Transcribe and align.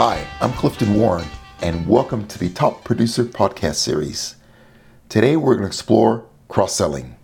Hi, 0.00 0.24
I'm 0.40 0.52
Clifton 0.52 0.94
Warren, 0.94 1.26
and 1.60 1.88
welcome 1.88 2.24
to 2.28 2.38
the 2.38 2.50
Top 2.50 2.84
Producer 2.84 3.24
Podcast 3.24 3.74
Series. 3.74 4.36
Today 5.08 5.34
we're 5.34 5.54
going 5.54 5.64
to 5.64 5.66
explore 5.66 6.24
cross 6.46 6.76
selling, 6.76 7.16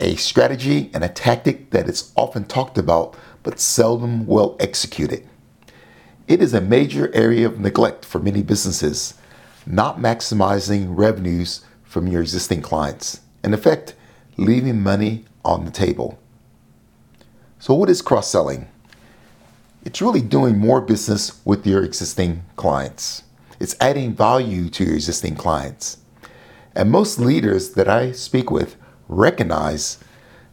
a 0.00 0.16
strategy 0.16 0.90
and 0.92 1.04
a 1.04 1.08
tactic 1.08 1.70
that 1.70 1.88
is 1.88 2.12
often 2.16 2.46
talked 2.46 2.76
about 2.76 3.16
but 3.44 3.60
seldom 3.60 4.26
well 4.26 4.56
executed. 4.58 5.28
It 6.26 6.42
is 6.42 6.54
a 6.54 6.60
major 6.60 7.14
area 7.14 7.46
of 7.46 7.60
neglect 7.60 8.04
for 8.04 8.18
many 8.18 8.42
businesses, 8.42 9.14
not 9.64 10.00
maximizing 10.00 10.86
revenues 10.88 11.64
from 11.84 12.08
your 12.08 12.22
existing 12.22 12.62
clients. 12.62 13.20
In 13.44 13.54
effect, 13.54 13.94
leaving 14.36 14.82
money 14.82 15.24
on 15.44 15.66
the 15.66 15.70
table. 15.70 16.18
So, 17.60 17.74
what 17.74 17.90
is 17.90 18.02
cross 18.02 18.28
selling? 18.28 18.66
It's 19.84 20.00
really 20.00 20.22
doing 20.22 20.56
more 20.56 20.80
business 20.80 21.44
with 21.44 21.66
your 21.66 21.84
existing 21.84 22.42
clients. 22.56 23.22
It's 23.60 23.76
adding 23.82 24.14
value 24.14 24.70
to 24.70 24.84
your 24.84 24.94
existing 24.94 25.36
clients. 25.36 25.98
And 26.74 26.90
most 26.90 27.18
leaders 27.18 27.72
that 27.72 27.86
I 27.86 28.12
speak 28.12 28.50
with 28.50 28.76
recognize 29.08 29.98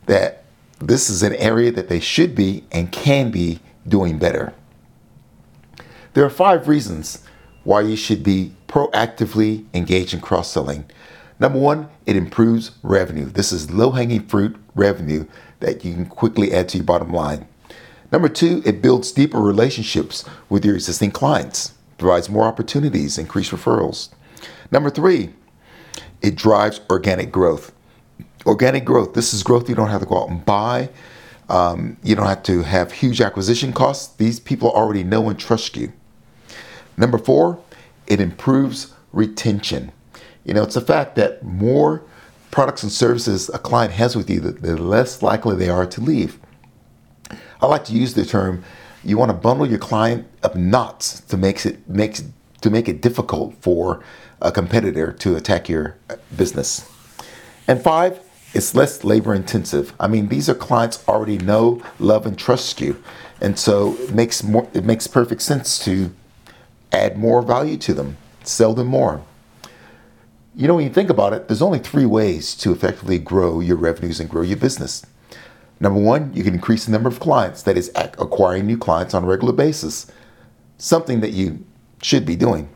that 0.05 0.43
this 0.79 1.09
is 1.09 1.23
an 1.23 1.33
area 1.35 1.71
that 1.71 1.87
they 1.87 2.01
should 2.01 2.35
be 2.35 2.65
and 2.73 2.91
can 2.91 3.31
be 3.31 3.61
doing 3.87 4.19
better. 4.19 4.53
There 6.13 6.25
are 6.25 6.29
five 6.29 6.67
reasons 6.67 7.23
why 7.63 7.81
you 7.81 7.95
should 7.95 8.23
be 8.23 8.53
proactively 8.67 9.65
engaged 9.73 10.13
in 10.13 10.19
cross 10.19 10.51
selling. 10.51 10.85
Number 11.39 11.57
one, 11.57 11.89
it 12.05 12.17
improves 12.17 12.71
revenue. 12.83 13.25
This 13.25 13.53
is 13.53 13.71
low 13.71 13.91
hanging 13.91 14.27
fruit 14.27 14.57
revenue 14.75 15.25
that 15.61 15.85
you 15.85 15.93
can 15.93 16.05
quickly 16.05 16.51
add 16.51 16.67
to 16.69 16.79
your 16.79 16.85
bottom 16.85 17.13
line. 17.13 17.47
Number 18.11 18.27
two, 18.27 18.61
it 18.65 18.81
builds 18.81 19.11
deeper 19.11 19.39
relationships 19.39 20.25
with 20.49 20.65
your 20.65 20.75
existing 20.75 21.11
clients, 21.11 21.73
provides 21.97 22.29
more 22.29 22.45
opportunities, 22.45 23.17
increased 23.17 23.51
referrals. 23.51 24.09
Number 24.69 24.89
three, 24.89 25.33
it 26.21 26.35
drives 26.35 26.81
organic 26.89 27.31
growth. 27.31 27.71
Organic 28.45 28.83
growth, 28.85 29.13
this 29.13 29.33
is 29.33 29.43
growth 29.43 29.69
you 29.69 29.75
don't 29.75 29.89
have 29.89 30.01
to 30.01 30.07
go 30.07 30.23
out 30.23 30.29
and 30.29 30.45
buy. 30.45 30.89
Um, 31.47 31.97
you 32.03 32.15
don't 32.15 32.27
have 32.27 32.43
to 32.43 32.63
have 32.63 32.91
huge 32.91 33.21
acquisition 33.21 33.73
costs. 33.73 34.15
These 34.15 34.39
people 34.39 34.71
already 34.71 35.03
know 35.03 35.29
and 35.29 35.37
trust 35.39 35.75
you. 35.77 35.91
Number 36.97 37.17
four, 37.17 37.59
it 38.07 38.19
improves 38.19 38.93
retention. 39.13 39.91
You 40.43 40.53
know, 40.53 40.63
it's 40.63 40.75
a 40.75 40.81
fact 40.81 41.15
that 41.15 41.43
more 41.43 42.03
products 42.51 42.83
and 42.83 42.91
services 42.91 43.49
a 43.53 43.59
client 43.59 43.93
has 43.93 44.15
with 44.15 44.29
you, 44.29 44.39
the 44.39 44.75
less 44.81 45.21
likely 45.21 45.55
they 45.55 45.69
are 45.69 45.85
to 45.85 46.01
leave. 46.01 46.39
I 47.61 47.67
like 47.67 47.85
to 47.85 47.93
use 47.93 48.13
the 48.15 48.25
term 48.25 48.63
you 49.03 49.17
want 49.17 49.29
to 49.29 49.37
bundle 49.37 49.67
your 49.67 49.79
client 49.79 50.27
up 50.43 50.55
knots 50.55 51.21
to 51.21 51.37
make 51.37 51.65
it 51.65 51.87
makes 51.87 52.23
to 52.61 52.69
make 52.69 52.87
it 52.87 53.01
difficult 53.01 53.55
for 53.61 54.03
a 54.41 54.51
competitor 54.51 55.11
to 55.11 55.35
attack 55.35 55.69
your 55.69 55.95
uh, 56.09 56.15
business. 56.35 56.87
And 57.67 57.81
five, 57.81 58.19
it's 58.53 58.75
less 58.75 59.03
labor 59.03 59.33
intensive. 59.33 59.93
I 59.99 60.07
mean, 60.07 60.27
these 60.27 60.49
are 60.49 60.53
clients 60.53 61.07
already 61.07 61.37
know, 61.37 61.81
love, 61.99 62.25
and 62.25 62.37
trust 62.37 62.81
you, 62.81 63.01
and 63.39 63.57
so 63.57 63.95
it 63.95 64.13
makes 64.13 64.43
more 64.43 64.67
it 64.73 64.83
makes 64.83 65.07
perfect 65.07 65.41
sense 65.41 65.83
to 65.85 66.11
add 66.91 67.17
more 67.17 67.41
value 67.41 67.77
to 67.77 67.93
them, 67.93 68.17
sell 68.43 68.73
them 68.73 68.87
more. 68.87 69.23
You 70.55 70.67
know, 70.67 70.75
when 70.75 70.83
you 70.83 70.93
think 70.93 71.09
about 71.09 71.31
it, 71.33 71.47
there's 71.47 71.61
only 71.61 71.79
three 71.79 72.05
ways 72.05 72.55
to 72.55 72.71
effectively 72.71 73.17
grow 73.17 73.61
your 73.61 73.77
revenues 73.77 74.19
and 74.19 74.29
grow 74.29 74.41
your 74.41 74.57
business. 74.57 75.05
Number 75.81 75.99
one, 75.99 76.31
you 76.35 76.43
can 76.43 76.53
increase 76.53 76.85
the 76.85 76.91
number 76.91 77.09
of 77.09 77.19
clients, 77.19 77.63
that 77.63 77.75
is, 77.75 77.91
acquiring 77.95 78.67
new 78.67 78.77
clients 78.77 79.15
on 79.15 79.23
a 79.23 79.27
regular 79.27 79.51
basis, 79.51 80.05
something 80.77 81.21
that 81.21 81.31
you 81.31 81.65
should 82.03 82.23
be 82.23 82.35
doing. 82.35 82.69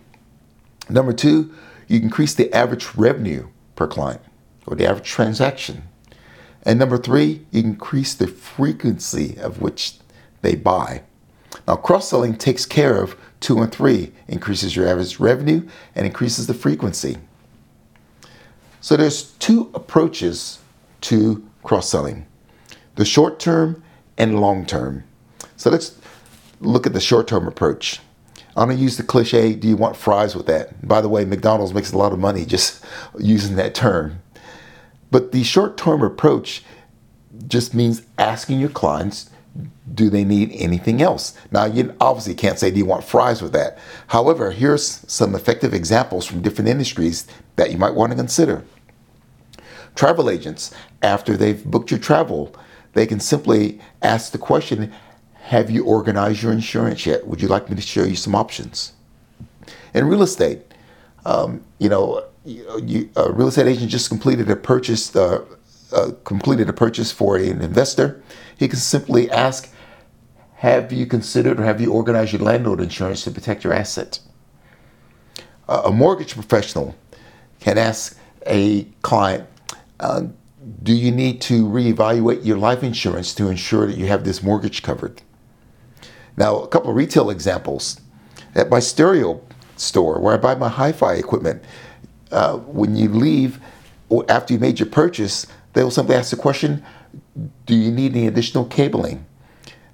Number 0.89 1.13
two, 1.13 1.53
you 1.87 1.99
increase 1.99 2.33
the 2.33 2.51
average 2.51 2.95
revenue 2.95 3.47
per 3.75 3.85
client 3.85 4.21
or 4.65 4.75
the 4.75 4.87
average 4.87 5.07
transaction. 5.07 5.83
And 6.63 6.79
number 6.79 6.97
three, 6.97 7.45
you 7.51 7.61
increase 7.61 8.15
the 8.15 8.25
frequency 8.25 9.37
of 9.37 9.61
which 9.61 9.97
they 10.41 10.55
buy. 10.55 11.03
Now, 11.67 11.75
cross 11.75 12.09
selling 12.09 12.35
takes 12.35 12.65
care 12.65 12.99
of 13.03 13.15
two 13.39 13.61
and 13.61 13.71
three, 13.71 14.13
increases 14.27 14.75
your 14.75 14.87
average 14.87 15.19
revenue 15.19 15.67
and 15.93 16.07
increases 16.07 16.47
the 16.47 16.55
frequency. 16.55 17.17
So, 18.81 18.97
there's 18.97 19.31
two 19.33 19.69
approaches 19.75 20.57
to 21.01 21.47
cross 21.61 21.87
selling 21.87 22.25
the 22.95 23.05
short 23.05 23.39
term 23.39 23.83
and 24.17 24.39
long 24.39 24.65
term. 24.65 25.03
So 25.57 25.69
let's 25.69 25.97
look 26.59 26.87
at 26.87 26.93
the 26.93 27.01
short 27.01 27.27
term 27.27 27.47
approach. 27.47 27.99
I'm 28.57 28.69
to 28.69 28.75
use 28.75 28.95
the 28.95 29.03
cliche, 29.03 29.53
do 29.53 29.67
you 29.67 29.75
want 29.75 29.97
fries 29.97 30.33
with 30.33 30.45
that? 30.45 30.87
By 30.87 31.01
the 31.01 31.09
way, 31.09 31.25
McDonald's 31.25 31.73
makes 31.73 31.91
a 31.91 31.97
lot 31.97 32.13
of 32.13 32.19
money 32.19 32.45
just 32.45 32.83
using 33.19 33.57
that 33.57 33.75
term. 33.75 34.21
But 35.11 35.31
the 35.31 35.43
short 35.43 35.77
term 35.77 36.01
approach 36.01 36.63
just 37.47 37.73
means 37.73 38.03
asking 38.17 38.59
your 38.59 38.69
clients, 38.69 39.29
do 39.93 40.09
they 40.09 40.23
need 40.23 40.51
anything 40.53 41.01
else? 41.01 41.37
Now, 41.51 41.65
you 41.65 41.93
obviously 42.01 42.33
can't 42.33 42.59
say, 42.59 42.71
do 42.71 42.77
you 42.77 42.85
want 42.85 43.03
fries 43.03 43.41
with 43.41 43.53
that? 43.53 43.77
However, 44.07 44.51
here's 44.51 45.09
some 45.11 45.35
effective 45.35 45.73
examples 45.73 46.25
from 46.25 46.41
different 46.41 46.69
industries 46.69 47.27
that 47.55 47.71
you 47.71 47.77
might 47.77 47.93
want 47.93 48.11
to 48.11 48.17
consider. 48.17 48.65
Travel 49.95 50.29
agents, 50.29 50.73
after 51.01 51.37
they've 51.37 51.63
booked 51.63 51.91
your 51.91 51.99
travel, 51.99 52.53
they 52.95 53.05
can 53.05 53.19
simply 53.19 53.79
ask 54.01 54.31
the 54.31 54.39
question 54.39 54.91
Have 55.53 55.69
you 55.69 55.85
organized 55.85 56.41
your 56.41 56.51
insurance 56.51 57.05
yet? 57.05 57.27
Would 57.27 57.41
you 57.41 57.47
like 57.47 57.69
me 57.69 57.75
to 57.75 57.81
show 57.81 58.03
you 58.03 58.15
some 58.15 58.33
options? 58.33 58.93
In 59.93 60.07
real 60.07 60.23
estate, 60.23 60.61
um, 61.25 61.63
you 61.77 61.89
know, 61.89 62.23
you, 62.45 63.09
a 63.15 63.31
real 63.31 63.49
estate 63.49 63.67
agent 63.67 63.91
just 63.91 64.09
completed 64.09 64.49
a 64.49 64.55
purchase, 64.55 65.15
uh, 65.15 65.43
uh, 65.91 66.11
completed 66.23 66.69
a 66.69 66.73
purchase 66.73 67.11
for 67.11 67.37
an 67.37 67.61
investor. 67.61 68.23
He 68.57 68.67
can 68.67 68.79
simply 68.79 69.29
ask, 69.29 69.69
"Have 70.55 70.93
you 70.93 71.05
considered 71.05 71.59
or 71.59 71.63
have 71.63 71.81
you 71.81 71.91
organized 71.91 72.31
your 72.33 72.41
landlord 72.41 72.79
insurance 72.79 73.23
to 73.25 73.31
protect 73.31 73.63
your 73.63 73.73
asset?" 73.73 74.19
Uh, 75.67 75.81
a 75.85 75.91
mortgage 75.91 76.33
professional 76.33 76.95
can 77.59 77.77
ask 77.77 78.17
a 78.47 78.83
client, 79.01 79.47
uh, 79.99 80.23
do 80.83 80.93
you 80.93 81.11
need 81.11 81.41
to 81.41 81.65
reevaluate 81.65 82.45
your 82.45 82.57
life 82.57 82.81
insurance 82.83 83.33
to 83.35 83.47
ensure 83.47 83.85
that 83.87 83.97
you 83.97 84.07
have 84.07 84.23
this 84.23 84.41
mortgage 84.41 84.81
covered? 84.81 85.21
Now, 86.37 86.57
a 86.59 86.67
couple 86.67 86.89
of 86.89 86.95
retail 86.95 87.29
examples. 87.29 88.01
At 88.55 88.69
my 88.69 88.79
stereo 88.79 89.41
store, 89.75 90.19
where 90.19 90.33
I 90.33 90.37
buy 90.37 90.55
my 90.55 90.69
hi 90.69 90.91
fi 90.91 91.15
equipment, 91.15 91.63
uh, 92.31 92.57
when 92.57 92.95
you 92.95 93.09
leave, 93.09 93.59
after 94.29 94.53
you 94.53 94.59
made 94.59 94.79
your 94.79 94.89
purchase, 94.89 95.45
they'll 95.73 95.91
simply 95.91 96.15
ask 96.15 96.31
the 96.31 96.37
question 96.37 96.83
Do 97.65 97.75
you 97.75 97.91
need 97.91 98.15
any 98.15 98.27
additional 98.27 98.65
cabling? 98.65 99.25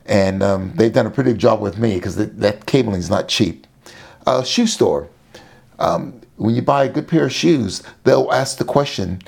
And 0.05 0.41
um, 0.41 0.73
they've 0.75 0.93
done 0.93 1.05
a 1.05 1.11
pretty 1.11 1.31
good 1.31 1.39
job 1.39 1.61
with 1.61 1.77
me 1.77 1.95
because 1.95 2.15
that 2.15 2.65
cabling 2.65 2.99
is 2.99 3.09
not 3.09 3.27
cheap. 3.27 3.67
A 4.25 4.45
shoe 4.45 4.67
store, 4.67 5.09
um, 5.79 6.21
when 6.37 6.55
you 6.55 6.61
buy 6.61 6.85
a 6.85 6.89
good 6.89 7.07
pair 7.07 7.25
of 7.25 7.31
shoes, 7.31 7.83
they'll 8.03 8.31
ask 8.31 8.57
the 8.57 8.65
question 8.65 9.21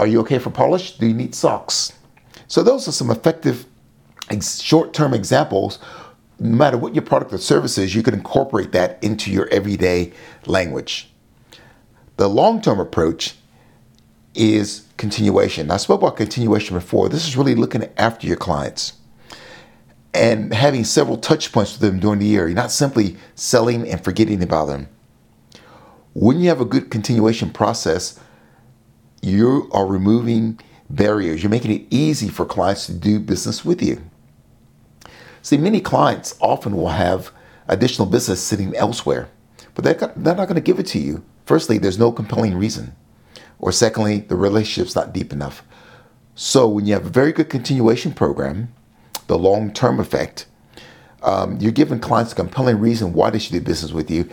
are 0.00 0.06
you 0.06 0.18
okay 0.20 0.38
for 0.38 0.48
polish? 0.48 0.96
Do 0.96 1.06
you 1.06 1.12
need 1.12 1.34
socks? 1.34 1.92
So 2.48 2.62
those 2.62 2.88
are 2.88 2.92
some 2.92 3.10
effective 3.10 3.66
short-term 4.40 5.12
examples. 5.12 5.78
No 6.38 6.56
matter 6.56 6.78
what 6.78 6.94
your 6.94 7.02
product 7.02 7.34
or 7.34 7.38
service 7.38 7.76
is, 7.76 7.94
you 7.94 8.02
can 8.02 8.14
incorporate 8.14 8.72
that 8.72 8.98
into 9.04 9.30
your 9.30 9.46
everyday 9.48 10.14
language. 10.46 11.12
The 12.16 12.28
long-term 12.28 12.80
approach 12.80 13.36
is 14.34 14.86
continuation. 14.96 15.70
I 15.70 15.76
spoke 15.76 16.00
about 16.00 16.16
continuation 16.16 16.76
before. 16.76 17.10
This 17.10 17.28
is 17.28 17.36
really 17.36 17.54
looking 17.54 17.86
after 17.98 18.26
your 18.26 18.38
clients 18.38 18.94
and 20.14 20.54
having 20.54 20.84
several 20.84 21.18
touch 21.18 21.52
points 21.52 21.72
with 21.72 21.82
them 21.82 22.00
during 22.00 22.20
the 22.20 22.26
year. 22.26 22.46
You're 22.46 22.56
not 22.56 22.72
simply 22.72 23.18
selling 23.34 23.86
and 23.86 24.02
forgetting 24.02 24.42
about 24.42 24.64
them. 24.66 24.88
When 26.14 26.40
you 26.40 26.48
have 26.48 26.60
a 26.62 26.64
good 26.64 26.90
continuation 26.90 27.50
process, 27.50 28.18
you 29.22 29.68
are 29.72 29.86
removing 29.86 30.58
barriers. 30.88 31.42
You're 31.42 31.50
making 31.50 31.72
it 31.72 31.86
easy 31.90 32.28
for 32.28 32.44
clients 32.44 32.86
to 32.86 32.92
do 32.92 33.20
business 33.20 33.64
with 33.64 33.82
you. 33.82 34.02
See, 35.42 35.56
many 35.56 35.80
clients 35.80 36.36
often 36.40 36.76
will 36.76 36.88
have 36.88 37.30
additional 37.68 38.06
business 38.06 38.42
sitting 38.42 38.74
elsewhere, 38.76 39.28
but 39.74 39.84
they're, 39.84 40.12
they're 40.16 40.34
not 40.34 40.48
going 40.48 40.56
to 40.56 40.60
give 40.60 40.78
it 40.78 40.86
to 40.88 40.98
you. 40.98 41.24
Firstly, 41.46 41.78
there's 41.78 41.98
no 41.98 42.12
compelling 42.12 42.56
reason. 42.56 42.94
Or 43.58 43.72
secondly, 43.72 44.18
the 44.18 44.36
relationship's 44.36 44.94
not 44.94 45.12
deep 45.12 45.32
enough. 45.32 45.62
So 46.34 46.68
when 46.68 46.86
you 46.86 46.94
have 46.94 47.06
a 47.06 47.10
very 47.10 47.32
good 47.32 47.50
continuation 47.50 48.12
program, 48.12 48.72
the 49.26 49.38
long-term 49.38 50.00
effect, 50.00 50.46
um, 51.22 51.58
you're 51.60 51.72
giving 51.72 52.00
clients 52.00 52.32
a 52.32 52.36
compelling 52.36 52.78
reason 52.78 53.12
why 53.12 53.30
they 53.30 53.38
should 53.38 53.52
do 53.52 53.60
business 53.60 53.92
with 53.92 54.10
you 54.10 54.28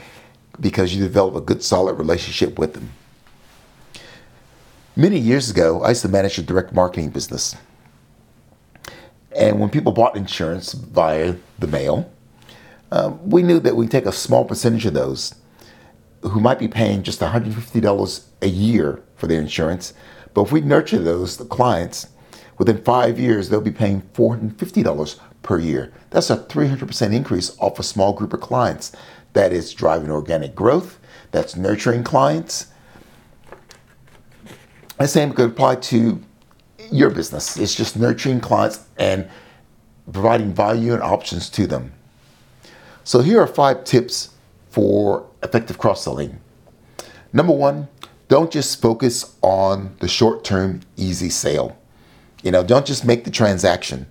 because 0.59 0.95
you 0.95 1.03
develop 1.03 1.35
a 1.35 1.41
good, 1.41 1.61
solid 1.61 1.93
relationship 1.95 2.57
with 2.57 2.73
them. 2.73 2.91
Many 4.97 5.19
years 5.19 5.51
ago, 5.51 5.83
I 5.83 5.89
used 5.89 6.01
to 6.01 6.09
manage 6.09 6.39
a 6.39 6.41
direct 6.41 6.73
marketing 6.73 7.11
business. 7.11 7.55
And 9.31 9.59
when 9.59 9.69
people 9.69 9.91
bought 9.91 10.17
insurance 10.17 10.73
via 10.73 11.35
the 11.59 11.67
mail, 11.67 12.11
um, 12.91 13.29
we 13.29 13.43
knew 13.43 13.59
that 13.59 13.75
we'd 13.75 13.91
take 13.91 14.07
a 14.07 14.11
small 14.11 14.43
percentage 14.43 14.87
of 14.87 14.95
those 14.95 15.35
who 16.23 16.39
might 16.39 16.57
be 16.57 16.67
paying 16.67 17.03
just 17.03 17.19
$150 17.19 18.25
a 18.41 18.47
year 18.47 19.03
for 19.15 19.27
their 19.27 19.39
insurance. 19.39 19.93
But 20.33 20.47
if 20.47 20.51
we 20.51 20.61
nurture 20.61 20.97
those 20.97 21.37
the 21.37 21.45
clients, 21.45 22.07
within 22.57 22.81
five 22.81 23.19
years, 23.19 23.49
they'll 23.49 23.61
be 23.61 23.69
paying 23.69 24.01
$450 24.15 25.19
per 25.43 25.59
year. 25.59 25.93
That's 26.09 26.31
a 26.31 26.37
300% 26.37 27.13
increase 27.13 27.55
off 27.59 27.77
a 27.77 27.83
small 27.83 28.13
group 28.13 28.33
of 28.33 28.41
clients. 28.41 28.93
That 29.33 29.53
is 29.53 29.75
driving 29.75 30.09
organic 30.09 30.55
growth, 30.55 30.97
that's 31.29 31.55
nurturing 31.55 32.03
clients. 32.03 32.69
The 34.99 35.07
same 35.07 35.33
could 35.33 35.51
apply 35.51 35.75
to 35.75 36.21
your 36.91 37.09
business. 37.09 37.57
It's 37.57 37.75
just 37.75 37.97
nurturing 37.97 38.39
clients 38.39 38.85
and 38.97 39.29
providing 40.11 40.53
value 40.53 40.93
and 40.93 41.03
options 41.03 41.49
to 41.51 41.67
them. 41.67 41.93
So 43.03 43.21
here 43.21 43.39
are 43.41 43.47
five 43.47 43.83
tips 43.83 44.31
for 44.69 45.25
effective 45.43 45.77
cross 45.77 46.03
selling. 46.03 46.39
Number 47.31 47.53
one, 47.53 47.87
don't 48.27 48.51
just 48.51 48.81
focus 48.81 49.35
on 49.41 49.95
the 49.99 50.07
short 50.07 50.43
term 50.43 50.81
easy 50.95 51.29
sale. 51.29 51.77
You 52.43 52.51
know, 52.51 52.63
don't 52.63 52.85
just 52.85 53.05
make 53.05 53.23
the 53.23 53.31
transaction. 53.31 54.07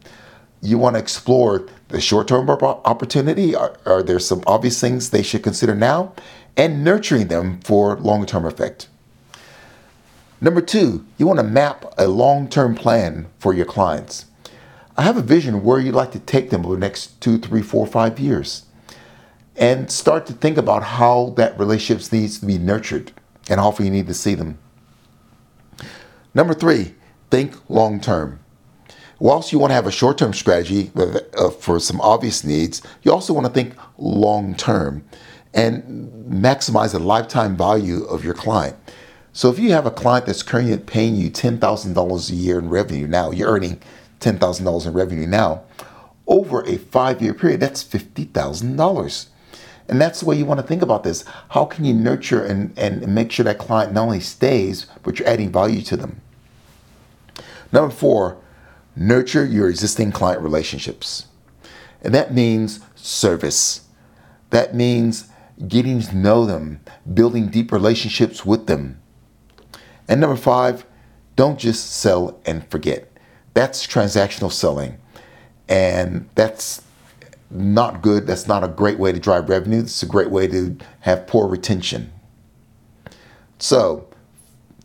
You 0.62 0.78
want 0.78 0.94
to 0.94 1.00
explore 1.00 1.68
the 1.88 2.00
short 2.00 2.28
term 2.28 2.48
opportunity. 2.48 3.54
Are, 3.54 3.76
are, 3.84 4.02
there 4.02 4.18
some 4.18 4.42
obvious 4.46 4.80
things 4.80 5.10
they 5.10 5.22
should 5.22 5.42
consider 5.42 5.74
now? 5.74 6.14
And 6.56 6.82
nurturing 6.82 7.28
them 7.28 7.60
for 7.60 7.96
long 7.96 8.24
term 8.26 8.46
effect. 8.46 8.88
Number 10.40 10.60
two, 10.60 11.06
you 11.16 11.26
want 11.26 11.38
to 11.38 11.44
map 11.44 11.84
a 11.96 12.08
long 12.08 12.48
term 12.48 12.74
plan 12.74 13.26
for 13.38 13.54
your 13.54 13.64
clients. 13.64 14.26
I 14.96 15.02
have 15.02 15.16
a 15.16 15.22
vision 15.22 15.62
where 15.62 15.78
you'd 15.78 15.94
like 15.94 16.12
to 16.12 16.18
take 16.18 16.50
them 16.50 16.64
over 16.64 16.74
the 16.74 16.80
next 16.80 17.20
two, 17.20 17.38
three, 17.38 17.62
four, 17.62 17.86
five 17.86 18.18
years 18.18 18.64
and 19.56 19.90
start 19.90 20.26
to 20.26 20.32
think 20.32 20.58
about 20.58 20.82
how 20.82 21.34
that 21.36 21.58
relationship 21.58 22.12
needs 22.12 22.38
to 22.38 22.46
be 22.46 22.58
nurtured 22.58 23.12
and 23.48 23.60
how 23.60 23.68
often 23.68 23.86
you 23.86 23.90
need 23.90 24.06
to 24.06 24.14
see 24.14 24.34
them. 24.34 24.58
Number 26.34 26.52
three, 26.52 26.94
think 27.30 27.54
long 27.70 28.00
term. 28.00 28.40
Whilst 29.18 29.50
you 29.50 29.58
want 29.58 29.70
to 29.70 29.74
have 29.74 29.86
a 29.86 29.90
short 29.90 30.18
term 30.18 30.34
strategy 30.34 30.90
uh, 30.94 31.48
for 31.48 31.80
some 31.80 32.00
obvious 32.02 32.44
needs, 32.44 32.82
you 33.02 33.10
also 33.10 33.32
want 33.32 33.46
to 33.46 33.52
think 33.52 33.74
long 33.96 34.54
term 34.54 35.02
and 35.54 36.28
maximize 36.28 36.92
the 36.92 36.98
lifetime 36.98 37.56
value 37.56 38.04
of 38.04 38.22
your 38.22 38.34
client. 38.34 38.76
So 39.36 39.50
if 39.50 39.58
you 39.58 39.72
have 39.72 39.84
a 39.84 39.90
client 39.90 40.24
that's 40.24 40.42
currently 40.42 40.78
paying 40.78 41.14
you 41.14 41.28
$10,000 41.28 42.30
a 42.30 42.34
year 42.34 42.58
in 42.58 42.70
revenue 42.70 43.06
now, 43.06 43.32
you're 43.32 43.50
earning 43.50 43.82
$10,000 44.20 44.86
in 44.86 44.92
revenue 44.94 45.26
now, 45.26 45.62
over 46.26 46.62
a 46.62 46.78
five 46.78 47.20
year 47.20 47.34
period, 47.34 47.60
that's 47.60 47.84
$50,000. 47.84 49.26
And 49.88 50.00
that's 50.00 50.20
the 50.20 50.26
way 50.26 50.36
you 50.36 50.46
want 50.46 50.60
to 50.60 50.66
think 50.66 50.80
about 50.80 51.02
this. 51.02 51.22
How 51.50 51.66
can 51.66 51.84
you 51.84 51.92
nurture 51.92 52.42
and, 52.42 52.72
and 52.78 53.06
make 53.14 53.30
sure 53.30 53.44
that 53.44 53.58
client 53.58 53.92
not 53.92 54.04
only 54.04 54.20
stays, 54.20 54.86
but 55.02 55.18
you're 55.18 55.28
adding 55.28 55.52
value 55.52 55.82
to 55.82 55.98
them? 55.98 56.22
Number 57.70 57.94
four, 57.94 58.38
nurture 58.96 59.44
your 59.44 59.68
existing 59.68 60.12
client 60.12 60.40
relationships. 60.40 61.26
And 62.00 62.14
that 62.14 62.32
means 62.32 62.80
service. 62.94 63.86
That 64.48 64.74
means 64.74 65.28
getting 65.68 66.00
to 66.00 66.16
know 66.16 66.46
them, 66.46 66.80
building 67.12 67.48
deep 67.48 67.70
relationships 67.70 68.46
with 68.46 68.66
them. 68.66 69.02
And 70.08 70.20
number 70.20 70.36
five, 70.36 70.86
don't 71.34 71.58
just 71.58 71.90
sell 71.90 72.40
and 72.46 72.66
forget. 72.68 73.10
That's 73.54 73.86
transactional 73.86 74.52
selling. 74.52 74.98
And 75.68 76.28
that's 76.34 76.82
not 77.50 78.02
good. 78.02 78.26
That's 78.26 78.46
not 78.46 78.64
a 78.64 78.68
great 78.68 78.98
way 78.98 79.12
to 79.12 79.18
drive 79.18 79.48
revenue. 79.48 79.80
It's 79.80 80.02
a 80.02 80.06
great 80.06 80.30
way 80.30 80.46
to 80.48 80.76
have 81.00 81.26
poor 81.26 81.48
retention. 81.48 82.12
So, 83.58 84.08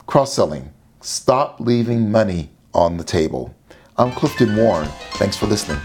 cross 0.06 0.34
selling. 0.34 0.74
Stop 1.02 1.60
leaving 1.60 2.12
money 2.12 2.52
on 2.74 2.98
the 2.98 3.04
table. 3.04 3.56
I'm 3.98 4.12
Clifton 4.12 4.56
Warren. 4.56 4.88
Thanks 5.14 5.36
for 5.36 5.48
listening. 5.48 5.80